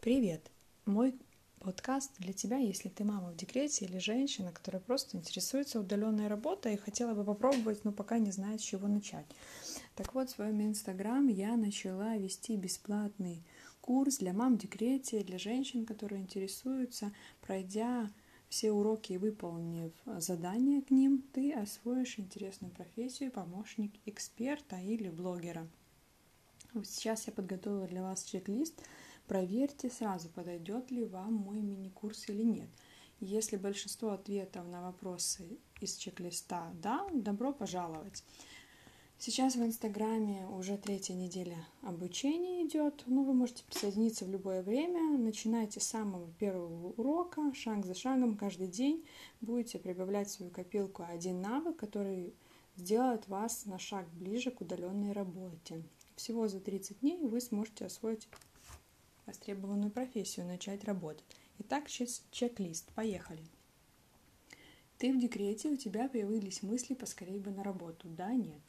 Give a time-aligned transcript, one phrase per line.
[0.00, 0.52] Привет!
[0.86, 1.12] Мой
[1.58, 6.74] подкаст для тебя, если ты мама в декрете или женщина, которая просто интересуется удаленной работой
[6.74, 9.26] и хотела бы попробовать, но пока не знает, с чего начать.
[9.96, 13.42] Так вот, в своем инстаграм я начала вести бесплатный
[13.80, 18.08] курс для мам в декрете, для женщин, которые интересуются, пройдя
[18.48, 25.66] все уроки и выполнив задания к ним, ты освоишь интересную профессию помощник эксперта или блогера.
[26.84, 28.80] Сейчас я подготовила для вас чек-лист–
[29.28, 32.70] Проверьте сразу, подойдет ли вам мой мини-курс или нет.
[33.20, 38.24] Если большинство ответов на вопросы из чек-листа «да», добро пожаловать.
[39.18, 43.02] Сейчас в Инстаграме уже третья неделя обучения идет.
[43.06, 45.18] Ну, вы можете присоединиться в любое время.
[45.18, 49.04] Начинайте с самого первого урока, шаг за шагом, каждый день
[49.42, 52.32] будете прибавлять в свою копилку один навык, который
[52.76, 55.82] сделает вас на шаг ближе к удаленной работе.
[56.16, 58.26] Всего за 30 дней вы сможете освоить
[59.28, 61.24] востребованную профессию, начать работать.
[61.58, 62.90] Итак, чек-лист.
[62.94, 63.42] Поехали.
[64.96, 68.08] Ты в декрете, у тебя появились мысли поскорее бы на работу.
[68.08, 68.60] Да, нет.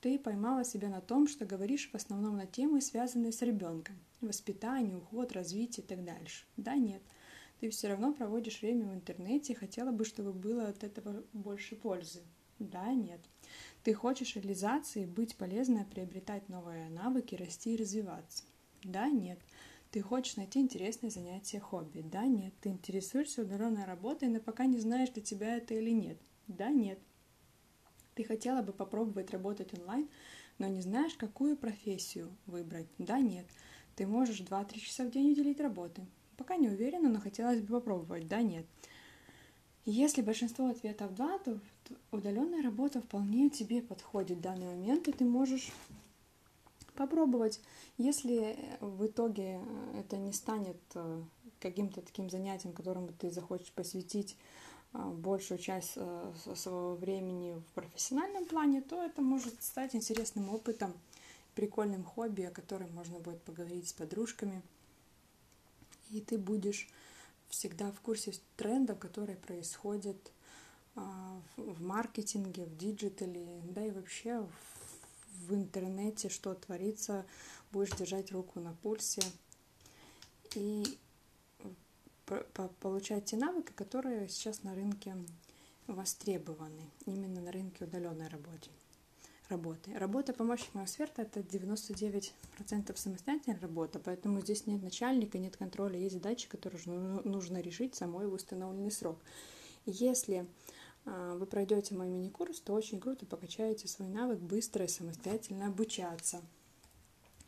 [0.00, 3.96] Ты поймала себя на том, что говоришь в основном на темы, связанные с ребенком.
[4.20, 6.44] Воспитание, уход, развитие и так дальше.
[6.58, 7.02] Да, нет.
[7.60, 12.22] Ты все равно проводишь время в интернете, хотела бы, чтобы было от этого больше пользы.
[12.58, 13.20] Да, нет.
[13.82, 18.44] Ты хочешь реализации, быть полезной, приобретать новые навыки, расти и развиваться.
[18.82, 19.38] Да, нет.
[19.94, 22.00] Ты хочешь найти интересное занятие, хобби?
[22.00, 22.52] Да, нет.
[22.60, 26.18] Ты интересуешься удаленной работой, но пока не знаешь, для тебя это или нет?
[26.48, 26.98] Да, нет.
[28.16, 30.08] Ты хотела бы попробовать работать онлайн,
[30.58, 32.88] но не знаешь, какую профессию выбрать?
[32.98, 33.46] Да, нет.
[33.94, 36.04] Ты можешь 2-3 часа в день уделить работе.
[36.36, 38.26] Пока не уверена, но хотелось бы попробовать.
[38.26, 38.66] Да, нет.
[39.84, 41.60] Если большинство ответов да, то
[42.10, 45.70] удаленная работа вполне тебе подходит в данный момент, и ты можешь
[46.94, 47.60] попробовать.
[47.98, 49.60] Если в итоге
[49.94, 51.22] это не станет э,
[51.60, 54.36] каким-то таким занятием, которому ты захочешь посвятить
[54.92, 60.92] э, большую часть э, своего времени в профессиональном плане, то это может стать интересным опытом,
[61.54, 64.62] прикольным хобби, о котором можно будет поговорить с подружками.
[66.10, 66.88] И ты будешь
[67.48, 70.32] всегда в курсе трендов, которые происходят
[71.56, 74.83] в маркетинге, в диджитале, да и вообще в
[75.40, 77.26] в интернете, что творится,
[77.72, 79.22] будешь держать руку на пульсе
[80.54, 80.84] и
[82.80, 85.16] получать те навыки, которые сейчас на рынке
[85.86, 88.70] востребованы, именно на рынке удаленной работы.
[89.50, 89.92] Работы.
[89.98, 92.32] Работа помощника эксперта это 99%
[92.96, 98.32] самостоятельная работа, поэтому здесь нет начальника, нет контроля, есть задачи, которые нужно решить самой в
[98.32, 99.18] установленный срок.
[99.84, 100.46] Если
[101.04, 106.40] вы пройдете мой мини-курс, то очень круто покачаете свой навык быстро и самостоятельно обучаться.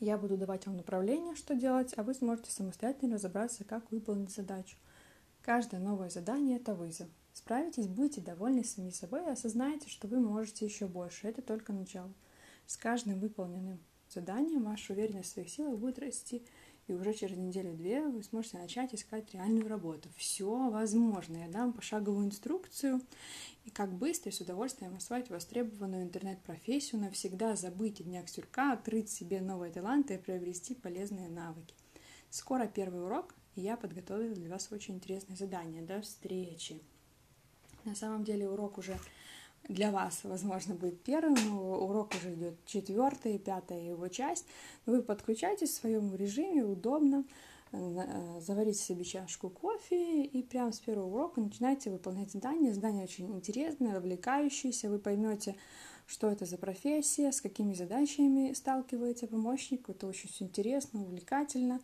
[0.00, 4.76] Я буду давать вам направление, что делать, а вы сможете самостоятельно разобраться, как выполнить задачу.
[5.42, 7.08] Каждое новое задание– это вызов.
[7.32, 11.28] Справитесь, будете довольны сами собой и осознаете, что вы можете еще больше.
[11.28, 12.12] Это только начало.
[12.66, 13.78] С каждым выполненным
[14.08, 16.42] заданием ваша уверенность в своих силах будет расти–
[16.86, 20.08] и уже через неделю-две вы сможете начать искать реальную работу.
[20.16, 21.38] Все возможно.
[21.38, 23.00] Я дам пошаговую инструкцию,
[23.64, 29.10] и как быстро и с удовольствием освоить востребованную интернет-профессию, навсегда забыть о днях сюрка, открыть
[29.10, 31.74] себе новые таланты и приобрести полезные навыки.
[32.30, 35.82] Скоро первый урок, и я подготовила для вас очень интересное задание.
[35.82, 36.80] До встречи!
[37.84, 38.98] На самом деле урок уже
[39.68, 44.46] для вас, возможно, будет первым, урок уже идет четвертая, пятая его часть.
[44.86, 47.24] Вы подключаетесь в своем режиме, удобно,
[47.72, 52.72] э, заварите себе чашку кофе и прямо с первого урока начинаете выполнять задания.
[52.72, 55.56] Задание очень интересное, увлекающееся, вы поймете,
[56.06, 59.88] что это за профессия, с какими задачами сталкивается помощник.
[59.88, 61.80] Это очень все интересно, увлекательно.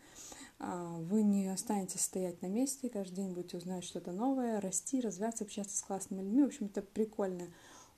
[0.58, 5.44] А, вы не останетесь стоять на месте, каждый день будете узнать что-то новое, расти, развиваться,
[5.44, 6.42] общаться с классными людьми.
[6.42, 7.48] В общем, это прикольное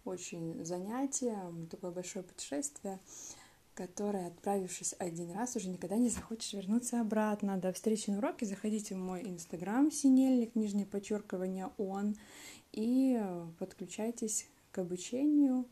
[0.05, 1.39] очень занятие,
[1.71, 3.01] такое большое путешествие,
[3.75, 7.57] которое, отправившись один раз, уже никогда не захочешь вернуться обратно.
[7.57, 8.47] До встречи на уроке.
[8.47, 12.17] Заходите в мой инстаграм, синельник, нижнее подчеркивание он,
[12.73, 13.21] и
[13.59, 15.67] подключайтесь к обучению.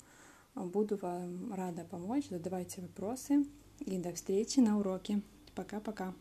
[0.55, 2.29] Буду вам рада помочь.
[2.29, 3.47] Задавайте вопросы.
[3.81, 5.23] И до встречи на уроке.
[5.55, 6.14] Пока-пока.